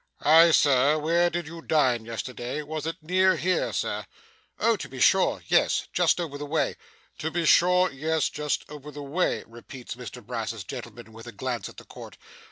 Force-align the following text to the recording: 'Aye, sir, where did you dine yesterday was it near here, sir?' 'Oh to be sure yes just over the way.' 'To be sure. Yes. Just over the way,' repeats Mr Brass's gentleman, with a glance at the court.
'Aye, 0.21 0.49
sir, 0.49 0.97
where 0.97 1.29
did 1.29 1.45
you 1.45 1.61
dine 1.61 2.05
yesterday 2.05 2.63
was 2.63 2.87
it 2.87 2.95
near 3.03 3.35
here, 3.35 3.71
sir?' 3.71 4.07
'Oh 4.57 4.75
to 4.77 4.89
be 4.89 4.99
sure 4.99 5.43
yes 5.45 5.87
just 5.93 6.19
over 6.19 6.39
the 6.39 6.45
way.' 6.47 6.75
'To 7.19 7.29
be 7.29 7.45
sure. 7.45 7.91
Yes. 7.91 8.27
Just 8.27 8.65
over 8.67 8.89
the 8.89 9.03
way,' 9.03 9.43
repeats 9.45 9.93
Mr 9.93 10.25
Brass's 10.25 10.63
gentleman, 10.63 11.13
with 11.13 11.27
a 11.27 11.31
glance 11.31 11.69
at 11.69 11.77
the 11.77 11.85
court. 11.85 12.17